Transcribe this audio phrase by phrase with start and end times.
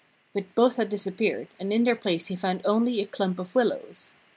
[0.33, 4.15] But both had disappeared, and in their place he found only a clump of willows.